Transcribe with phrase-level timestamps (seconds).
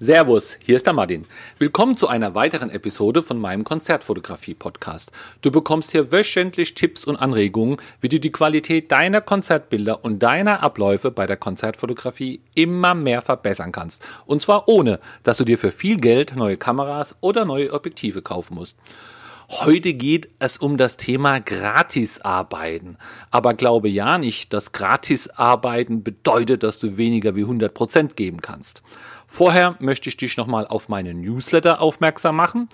[0.00, 1.24] Servus, hier ist der Martin.
[1.60, 5.12] Willkommen zu einer weiteren Episode von meinem Konzertfotografie-Podcast.
[5.40, 10.64] Du bekommst hier wöchentlich Tipps und Anregungen, wie du die Qualität deiner Konzertbilder und deiner
[10.64, 14.02] Abläufe bei der Konzertfotografie immer mehr verbessern kannst.
[14.26, 18.56] Und zwar ohne, dass du dir für viel Geld neue Kameras oder neue Objektive kaufen
[18.56, 18.76] musst.
[19.50, 22.96] Heute geht es um das Thema Gratisarbeiten.
[23.30, 28.82] Aber glaube ja nicht, dass Gratisarbeiten bedeutet, dass du weniger wie 100 Prozent geben kannst.
[29.26, 32.68] Vorher möchte ich dich nochmal auf meine Newsletter aufmerksam machen.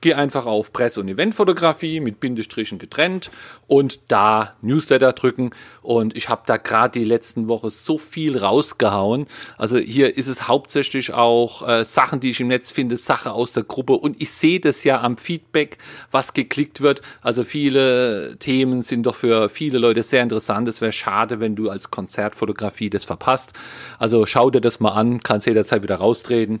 [0.00, 3.30] Geh einfach auf Presse- und Eventfotografie mit Bindestrichen getrennt
[3.66, 5.50] und da Newsletter drücken.
[5.80, 9.26] Und ich habe da gerade die letzten Woche so viel rausgehauen.
[9.56, 13.52] Also hier ist es hauptsächlich auch äh, Sachen, die ich im Netz finde, Sache aus
[13.52, 13.94] der Gruppe.
[13.94, 15.78] Und ich sehe das ja am Feedback,
[16.10, 17.02] was geklickt wird.
[17.20, 20.68] Also viele Themen sind doch für viele Leute sehr interessant.
[20.68, 23.52] Es wäre schade, wenn du als Konzertfotografie das verpasst.
[23.98, 26.60] Also schau dir das mal an, kannst jederzeit wieder raustreten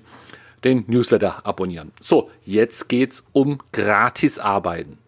[0.64, 1.92] den Newsletter abonnieren.
[2.00, 4.98] So, jetzt geht's um Gratisarbeiten.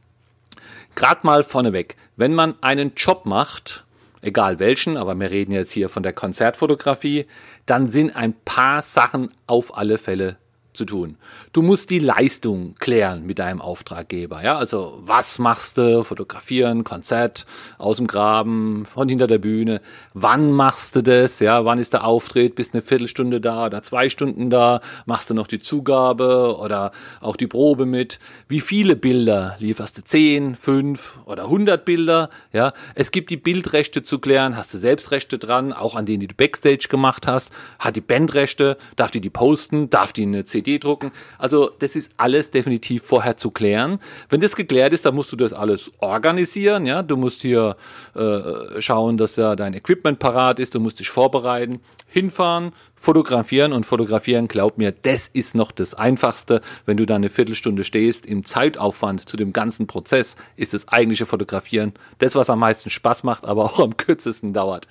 [0.94, 3.84] Gerade mal vorneweg, wenn man einen Job macht,
[4.20, 7.26] egal welchen, aber wir reden jetzt hier von der Konzertfotografie,
[7.66, 10.36] dann sind ein paar Sachen auf alle Fälle
[10.74, 11.16] zu tun.
[11.52, 14.42] Du musst die Leistung klären mit deinem Auftraggeber.
[14.42, 16.02] Ja, also was machst du?
[16.02, 17.46] Fotografieren, Konzert
[17.78, 19.80] aus dem Graben, von hinter der Bühne.
[20.12, 21.38] Wann machst du das?
[21.38, 22.56] Ja, wann ist der Auftritt?
[22.56, 24.80] Bist eine Viertelstunde da oder zwei Stunden da?
[25.06, 28.18] Machst du noch die Zugabe oder auch die Probe mit?
[28.48, 30.04] Wie viele Bilder lieferst du?
[30.04, 32.30] Zehn, fünf oder hundert Bilder?
[32.52, 34.56] Ja, es gibt die Bildrechte zu klären.
[34.56, 35.72] Hast du Selbstrechte dran?
[35.72, 37.52] Auch an denen, die du Backstage gemacht hast?
[37.78, 38.76] Hat die Bandrechte?
[38.96, 39.88] Darf die die posten?
[39.88, 41.12] Darf die eine CD CD drucken.
[41.38, 43.98] Also das ist alles definitiv vorher zu klären.
[44.28, 46.86] Wenn das geklärt ist, dann musst du das alles organisieren.
[46.86, 47.76] Ja, du musst hier
[48.14, 50.74] äh, schauen, dass ja dein Equipment parat ist.
[50.74, 54.48] Du musst dich vorbereiten, hinfahren, fotografieren und fotografieren.
[54.48, 56.60] Glaub mir, das ist noch das Einfachste.
[56.86, 61.26] Wenn du da eine Viertelstunde stehst, im Zeitaufwand zu dem ganzen Prozess ist das eigentliche
[61.26, 64.88] Fotografieren das, was am meisten Spaß macht, aber auch am kürzesten dauert.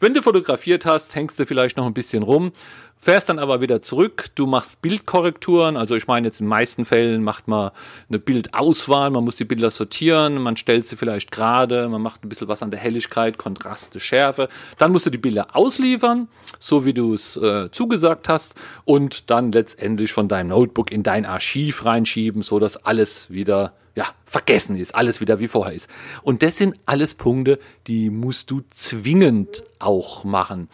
[0.00, 2.52] Wenn du fotografiert hast, hängst du vielleicht noch ein bisschen rum,
[3.00, 4.26] fährst dann aber wieder zurück.
[4.36, 5.76] Du machst Bildkorrekturen.
[5.76, 7.72] Also ich meine jetzt in meisten Fällen macht man
[8.08, 9.10] eine Bildauswahl.
[9.10, 10.40] Man muss die Bilder sortieren.
[10.40, 11.88] Man stellt sie vielleicht gerade.
[11.88, 14.48] Man macht ein bisschen was an der Helligkeit, Kontraste, Schärfe.
[14.78, 16.28] Dann musst du die Bilder ausliefern,
[16.60, 18.54] so wie du es äh, zugesagt hast.
[18.84, 24.06] Und dann letztendlich von deinem Notebook in dein Archiv reinschieben, so dass alles wieder ja,
[24.24, 25.90] vergessen ist, alles wieder wie vorher ist.
[26.22, 30.68] Und das sind alles Punkte, die musst du zwingend auch machen.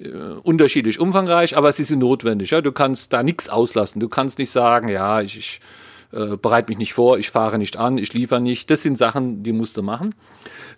[0.00, 0.08] Äh,
[0.42, 2.50] unterschiedlich umfangreich, aber sie sind notwendig.
[2.50, 2.62] Ja?
[2.62, 4.00] Du kannst da nichts auslassen.
[4.00, 5.60] Du kannst nicht sagen, ja, ich, ich
[6.12, 8.68] äh, bereite mich nicht vor, ich fahre nicht an, ich liefere nicht.
[8.70, 10.12] Das sind Sachen, die musst du machen.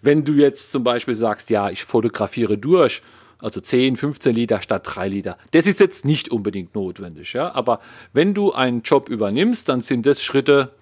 [0.03, 3.01] Wenn du jetzt zum Beispiel sagst, ja, ich fotografiere durch,
[3.39, 5.39] also 10, 15 Liter statt 3 Liter.
[5.53, 7.55] Das ist jetzt nicht unbedingt notwendig, ja.
[7.55, 7.81] Aber
[8.13, 10.73] wenn du einen Job übernimmst, dann sind das Schritte,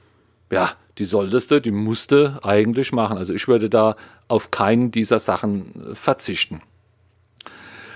[0.50, 3.18] ja, die solltest du, die musst du eigentlich machen.
[3.18, 3.96] Also ich würde da
[4.28, 6.62] auf keinen dieser Sachen äh, verzichten.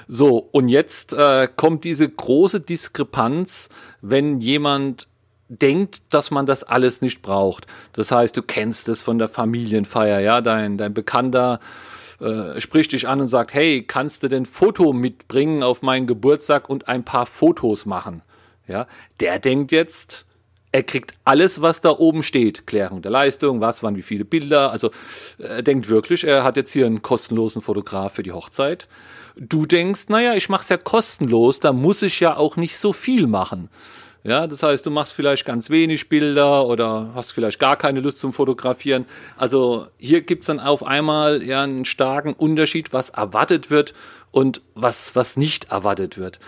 [0.08, 3.68] So, und jetzt äh, kommt diese große Diskrepanz,
[4.00, 5.06] wenn jemand
[5.48, 7.66] denkt, dass man das alles nicht braucht.
[7.92, 11.60] Das heißt, du kennst es von der Familienfeier, ja, dein, dein Bekannter
[12.20, 16.68] äh, spricht dich an und sagt, hey, kannst du denn Foto mitbringen auf meinen Geburtstag
[16.68, 18.22] und ein paar Fotos machen?
[18.66, 18.86] Ja,
[19.20, 20.26] der denkt jetzt,
[20.72, 22.66] er kriegt alles, was da oben steht.
[22.66, 24.70] Klärung der Leistung, was, wann, wie viele Bilder.
[24.70, 24.90] Also
[25.38, 28.88] er denkt wirklich, er hat jetzt hier einen kostenlosen Fotograf für die Hochzeit.
[29.36, 32.92] Du denkst, naja, ich mache es ja kostenlos, da muss ich ja auch nicht so
[32.92, 33.70] viel machen.
[34.24, 38.18] Ja, das heißt, du machst vielleicht ganz wenig Bilder oder hast vielleicht gar keine Lust
[38.18, 39.06] zum Fotografieren.
[39.36, 43.94] Also hier gibt es dann auf einmal ja einen starken Unterschied, was erwartet wird
[44.32, 46.40] und was, was nicht erwartet wird.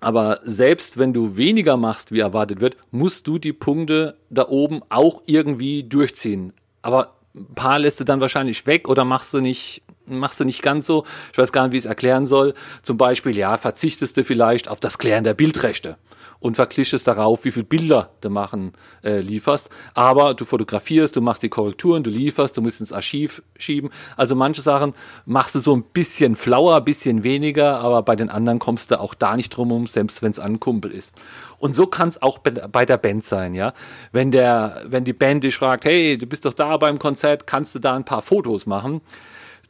[0.00, 4.82] Aber selbst wenn du weniger machst, wie erwartet wird, musst du die Punkte da oben
[4.88, 6.52] auch irgendwie durchziehen.
[6.82, 10.62] Aber ein paar lässt du dann wahrscheinlich weg oder machst du nicht, machst du nicht
[10.62, 11.04] ganz so.
[11.32, 12.54] Ich weiß gar nicht, wie ich es erklären soll.
[12.82, 15.96] Zum Beispiel, ja, verzichtest du vielleicht auf das Klären der Bildrechte
[16.40, 19.70] und vergleichst darauf, wie viele Bilder du machen äh, lieferst.
[19.94, 23.90] Aber du fotografierst, du machst die Korrekturen, du lieferst, du musst ins Archiv schieben.
[24.16, 24.94] Also manche Sachen
[25.26, 29.14] machst du so ein bisschen flauer, bisschen weniger, aber bei den anderen kommst du auch
[29.14, 31.14] da nicht drum um, selbst wenn es an Kumpel ist.
[31.58, 33.72] Und so kann es auch bei der Band sein, ja.
[34.12, 37.74] Wenn der, wenn die Band dich fragt, hey, du bist doch da beim Konzert, kannst
[37.74, 39.00] du da ein paar Fotos machen?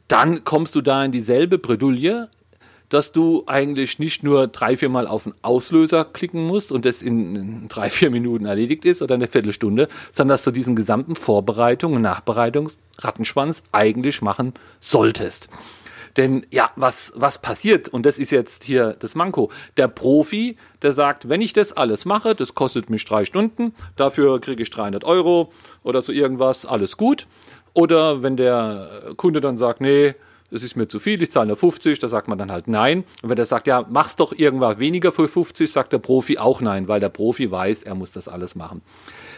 [0.07, 2.29] Dann kommst du da in dieselbe Bredouille,
[2.89, 7.01] dass du eigentlich nicht nur drei, vier Mal auf den Auslöser klicken musst und das
[7.01, 11.93] in drei, vier Minuten erledigt ist oder eine Viertelstunde, sondern dass du diesen gesamten Vorbereitung
[11.93, 15.49] und Nachbereitungsrattenschwanz eigentlich machen solltest.
[16.17, 20.91] Denn ja, was, was passiert, und das ist jetzt hier das Manko, der Profi, der
[20.91, 25.03] sagt, wenn ich das alles mache, das kostet mich drei Stunden, dafür kriege ich 300
[25.03, 25.51] Euro
[25.83, 27.27] oder so irgendwas, alles gut.
[27.73, 30.15] Oder wenn der Kunde dann sagt, nee,
[30.51, 33.03] das ist mir zu viel, ich zahle nur 50, da sagt man dann halt nein.
[33.21, 36.61] Und wenn der sagt, ja, mach's doch irgendwas weniger für 50, sagt der Profi auch
[36.61, 38.81] nein, weil der Profi weiß, er muss das alles machen.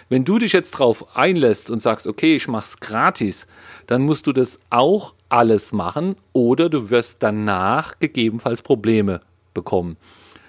[0.10, 3.48] Wenn du dich jetzt drauf einlässt und sagst, okay, ich mach's gratis,
[3.88, 9.22] dann musst du das auch alles machen oder du wirst danach gegebenenfalls Probleme
[9.54, 9.98] bekommen.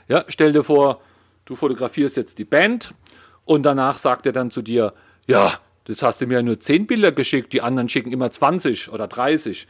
[0.09, 1.01] Ja, stell dir vor,
[1.45, 2.95] du fotografierst jetzt die Band
[3.45, 4.95] und danach sagt er dann zu dir,
[5.27, 5.53] ja,
[5.85, 9.67] das hast du mir nur 10 Bilder geschickt, die anderen schicken immer 20 oder 30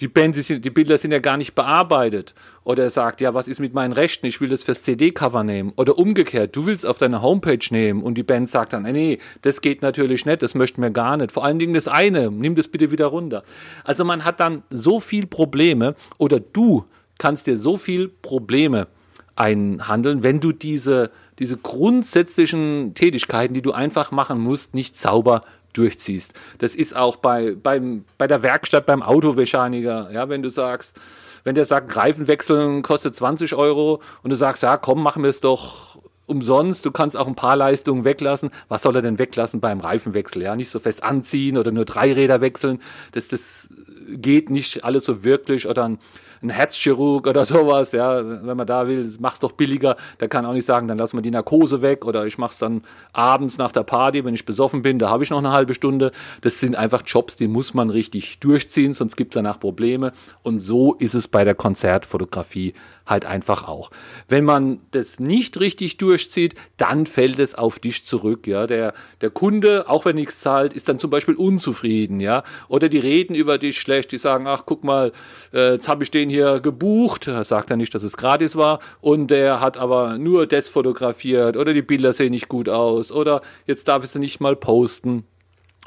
[0.00, 2.34] die, Band, die, die, Bilder sind ja gar nicht bearbeitet.
[2.64, 4.26] Oder er sagt, ja, was ist mit meinen Rechten?
[4.26, 5.72] Ich will das fürs CD-Cover nehmen.
[5.76, 9.60] Oder umgekehrt, du willst auf deine Homepage nehmen und die Band sagt dann, nee, das
[9.60, 11.32] geht natürlich nicht, das möchten wir gar nicht.
[11.32, 13.42] Vor allen Dingen das eine, nimm das bitte wieder runter.
[13.84, 16.84] Also man hat dann so viel Probleme oder du
[17.18, 18.88] kannst dir so viel Probleme
[19.36, 25.42] einhandeln, wenn du diese, diese grundsätzlichen Tätigkeiten, die du einfach machen musst, nicht sauber
[25.72, 26.32] durchziehst.
[26.58, 30.96] Das ist auch bei, beim, bei der Werkstatt, beim Automechaniker, ja, wenn du sagst,
[31.44, 35.30] wenn der sagt, Reifen wechseln kostet 20 Euro und du sagst, ja, komm, machen wir
[35.30, 38.50] es doch umsonst, du kannst auch ein paar Leistungen weglassen.
[38.68, 40.42] Was soll er denn weglassen beim Reifenwechsel?
[40.42, 42.80] Ja, nicht so fest anziehen oder nur drei Räder wechseln.
[43.12, 43.68] Das, das
[44.08, 45.68] geht nicht alles so wirklich.
[45.68, 45.98] Oder ein,
[46.42, 49.96] ein Herzchirurg oder sowas, ja, wenn man da will, mach's doch billiger.
[50.20, 52.82] Der kann auch nicht sagen, dann lassen wir die Narkose weg oder ich mach's dann
[53.12, 56.10] abends nach der Party, wenn ich besoffen bin, da habe ich noch eine halbe Stunde.
[56.40, 60.12] Das sind einfach Jobs, die muss man richtig durchziehen, sonst gibt es danach Probleme.
[60.42, 62.74] Und so ist es bei der Konzertfotografie
[63.06, 63.90] halt einfach auch.
[64.28, 68.46] Wenn man das nicht richtig durchzieht, dann fällt es auf dich zurück.
[68.46, 72.20] Ja, der, der Kunde, auch wenn nichts zahlt, ist dann zum Beispiel unzufrieden.
[72.20, 74.12] Ja, oder die reden über dich schlecht.
[74.12, 75.12] Die sagen, ach guck mal,
[75.52, 77.28] äh, jetzt habe ich den hier gebucht.
[77.28, 78.80] Er sagt ja nicht, dass es gratis war.
[79.00, 83.42] Und der hat aber nur das fotografiert oder die Bilder sehen nicht gut aus oder
[83.66, 85.24] jetzt darf ich sie nicht mal posten.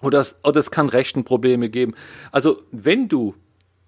[0.02, 1.96] Oder es, oder es kann rechten Probleme geben.
[2.32, 3.34] Also wenn du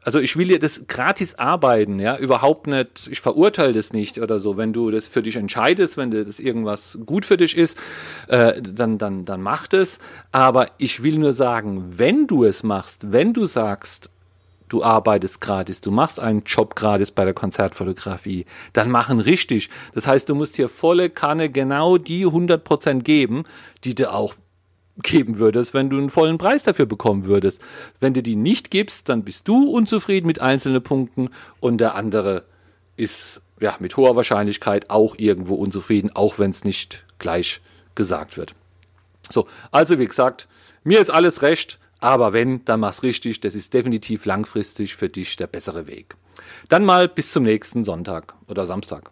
[0.07, 4.39] also ich will ja das gratis arbeiten, ja, überhaupt nicht, ich verurteile das nicht oder
[4.39, 4.55] so.
[4.55, 7.77] Wenn du das für dich entscheidest, wenn das irgendwas gut für dich ist,
[8.29, 9.99] äh, dann, dann, dann mach das.
[10.31, 14.09] Aber ich will nur sagen, wenn du es machst, wenn du sagst,
[14.69, 19.69] du arbeitest gratis, du machst einen Job gratis bei der Konzertfotografie, dann machen richtig.
[19.93, 23.43] Das heißt, du musst hier volle Kanne genau die 100% geben,
[23.83, 24.35] die du auch
[25.03, 27.61] geben würdest, wenn du einen vollen Preis dafür bekommen würdest.
[27.99, 31.29] Wenn du die nicht gibst, dann bist du unzufrieden mit einzelnen Punkten
[31.59, 32.43] und der andere
[32.95, 37.61] ist ja mit hoher Wahrscheinlichkeit auch irgendwo unzufrieden, auch wenn es nicht gleich
[37.95, 38.53] gesagt wird.
[39.29, 40.47] So, also wie gesagt,
[40.83, 43.41] mir ist alles recht, aber wenn, dann mach's richtig.
[43.41, 46.15] Das ist definitiv langfristig für dich der bessere Weg.
[46.69, 49.11] Dann mal bis zum nächsten Sonntag oder Samstag.